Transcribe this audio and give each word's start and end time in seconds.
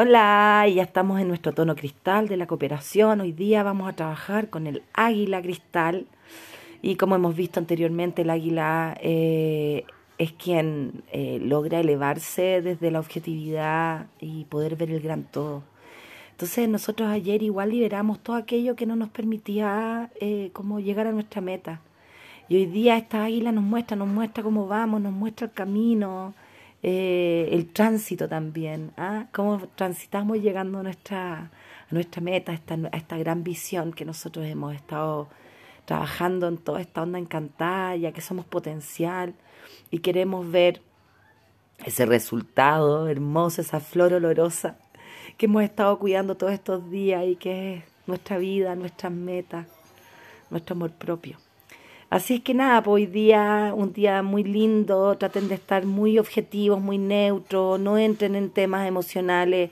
Hola, 0.00 0.64
ya 0.72 0.84
estamos 0.84 1.20
en 1.20 1.26
nuestro 1.26 1.52
tono 1.52 1.74
cristal 1.74 2.28
de 2.28 2.36
la 2.36 2.46
cooperación. 2.46 3.20
Hoy 3.20 3.32
día 3.32 3.64
vamos 3.64 3.88
a 3.88 3.96
trabajar 3.96 4.48
con 4.48 4.68
el 4.68 4.84
águila 4.92 5.42
cristal. 5.42 6.06
Y 6.82 6.94
como 6.94 7.16
hemos 7.16 7.34
visto 7.34 7.58
anteriormente, 7.58 8.22
el 8.22 8.30
águila 8.30 8.96
eh, 9.02 9.82
es 10.18 10.30
quien 10.34 11.02
eh, 11.10 11.40
logra 11.42 11.80
elevarse 11.80 12.62
desde 12.62 12.92
la 12.92 13.00
objetividad 13.00 14.06
y 14.20 14.44
poder 14.44 14.76
ver 14.76 14.92
el 14.92 15.00
gran 15.00 15.24
todo. 15.24 15.64
Entonces 16.30 16.68
nosotros 16.68 17.08
ayer 17.08 17.42
igual 17.42 17.70
liberamos 17.70 18.20
todo 18.20 18.36
aquello 18.36 18.76
que 18.76 18.86
no 18.86 18.94
nos 18.94 19.08
permitía 19.08 20.12
eh, 20.20 20.50
como 20.52 20.78
llegar 20.78 21.08
a 21.08 21.12
nuestra 21.12 21.40
meta. 21.40 21.80
Y 22.48 22.54
hoy 22.54 22.66
día 22.66 22.96
esta 22.96 23.24
águila 23.24 23.50
nos 23.50 23.64
muestra, 23.64 23.96
nos 23.96 24.06
muestra 24.06 24.44
cómo 24.44 24.68
vamos, 24.68 25.00
nos 25.00 25.12
muestra 25.12 25.48
el 25.48 25.52
camino, 25.54 26.34
eh, 26.82 27.48
el 27.52 27.72
tránsito 27.72 28.28
también, 28.28 28.92
¿ah? 28.96 29.26
cómo 29.32 29.68
transitamos 29.74 30.38
llegando 30.38 30.78
a 30.78 30.82
nuestra, 30.82 31.34
a 31.40 31.50
nuestra 31.90 32.22
meta, 32.22 32.52
a 32.52 32.54
esta, 32.54 32.74
a 32.74 32.96
esta 32.96 33.18
gran 33.18 33.42
visión 33.42 33.92
que 33.92 34.04
nosotros 34.04 34.46
hemos 34.46 34.74
estado 34.74 35.28
trabajando 35.84 36.46
en 36.48 36.58
toda 36.58 36.80
esta 36.80 37.02
onda 37.02 37.18
encantada, 37.18 37.96
ya 37.96 38.12
que 38.12 38.20
somos 38.20 38.44
potencial 38.44 39.34
y 39.90 39.98
queremos 39.98 40.50
ver 40.50 40.82
ese 41.84 42.06
resultado 42.06 43.08
hermoso, 43.08 43.60
esa 43.60 43.80
flor 43.80 44.12
olorosa 44.12 44.76
que 45.36 45.46
hemos 45.46 45.62
estado 45.62 45.98
cuidando 45.98 46.36
todos 46.36 46.52
estos 46.52 46.90
días 46.90 47.24
y 47.26 47.36
que 47.36 47.74
es 47.76 47.84
nuestra 48.06 48.38
vida, 48.38 48.74
nuestras 48.74 49.12
metas, 49.12 49.66
nuestro 50.50 50.74
amor 50.74 50.92
propio. 50.92 51.38
Así 52.10 52.36
es 52.36 52.40
que 52.40 52.54
nada, 52.54 52.82
pues 52.82 52.94
hoy 52.94 53.06
día, 53.06 53.72
un 53.76 53.92
día 53.92 54.22
muy 54.22 54.42
lindo, 54.42 55.16
traten 55.18 55.48
de 55.48 55.56
estar 55.56 55.84
muy 55.84 56.18
objetivos, 56.18 56.80
muy 56.80 56.96
neutros, 56.96 57.78
no 57.78 57.98
entren 57.98 58.34
en 58.34 58.48
temas 58.48 58.88
emocionales, 58.88 59.70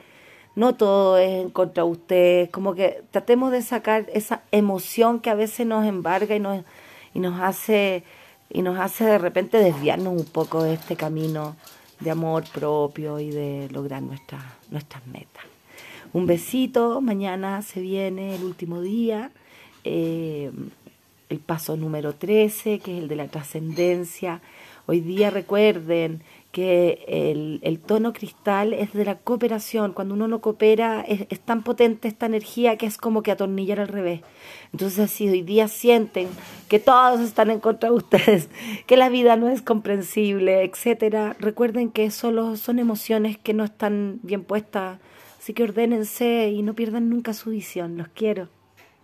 no 0.55 0.75
todo 0.75 1.17
es 1.17 1.45
en 1.45 1.51
contra 1.51 1.85
de 1.85 1.91
ustedes, 1.91 2.51
como 2.51 2.75
que 2.75 3.03
tratemos 3.11 3.53
de 3.53 3.63
sacar 3.63 4.07
esa 4.13 4.43
emoción 4.53 5.21
que 5.21 5.31
a 5.31 5.35
veces 5.35 5.67
nos 5.67 5.87
embarga 5.87 6.37
y 6.37 6.41
nos, 6.41 6.63
y 7.15 7.21
nos 7.21 7.41
hace 7.41 8.05
y 8.51 8.63
nos 8.63 8.79
hace 8.79 9.05
de 9.05 9.19
repente 9.19 9.59
desviarnos 9.59 10.15
un 10.15 10.25
poco 10.25 10.63
de 10.63 10.75
este 10.75 10.97
camino 10.97 11.57
de 12.01 12.11
amor 12.11 12.45
propio 12.53 13.19
y 13.19 13.31
de 13.31 13.69
lograr 13.73 14.03
nuestras, 14.03 14.43
nuestras 14.71 15.07
metas. 15.07 15.45
Un 16.13 16.27
besito, 16.27 17.01
mañana 17.01 17.63
se 17.63 17.81
viene 17.81 18.37
el 18.37 18.45
último 18.45 18.81
día. 18.81 19.31
Eh, 19.85 20.53
el 21.29 21.39
paso 21.41 21.77
número 21.77 22.15
13, 22.15 22.79
que 22.79 22.97
es 22.97 23.03
el 23.03 23.09
de 23.09 23.17
la 23.17 23.29
trascendencia. 23.29 24.41
Hoy 24.87 25.01
día 25.01 25.31
recuerden 25.31 26.23
que 26.53 27.05
el, 27.09 27.59
el, 27.63 27.81
tono 27.81 28.13
cristal 28.13 28.73
es 28.73 28.93
de 28.93 29.05
la 29.05 29.19
cooperación. 29.19 29.93
Cuando 29.93 30.15
uno 30.15 30.29
no 30.29 30.41
coopera 30.41 31.03
es, 31.03 31.27
es, 31.29 31.41
tan 31.41 31.63
potente 31.63 32.09
esta 32.09 32.27
energía 32.27 32.79
que 32.79 32.87
es 32.87 32.97
como 32.97 33.23
que 33.23 33.33
atornillar 33.33 33.81
al 33.81 33.89
revés. 33.89 34.23
Entonces 34.73 35.11
si 35.11 35.29
hoy 35.29 35.43
día 35.43 35.69
sienten 35.69 36.29
que 36.69 36.79
todos 36.79 37.21
están 37.21 37.51
en 37.51 37.61
contra 37.61 37.91
de 37.91 37.97
ustedes, 37.97 38.49
que 38.87 38.97
la 38.97 39.09
vida 39.09 39.37
no 39.37 39.49
es 39.49 39.61
comprensible, 39.61 40.63
etcétera, 40.63 41.37
recuerden 41.39 41.91
que 41.91 42.11
solo 42.11 42.57
son 42.57 42.79
emociones 42.79 43.37
que 43.37 43.53
no 43.53 43.65
están 43.65 44.21
bien 44.23 44.45
puestas. 44.45 45.01
Así 45.39 45.53
que 45.53 45.65
ordénense 45.65 46.51
y 46.51 46.63
no 46.63 46.75
pierdan 46.75 47.11
nunca 47.11 47.35
su 47.35 47.51
visión. 47.51 47.99
Los 47.99 48.09
quiero. 48.09 48.56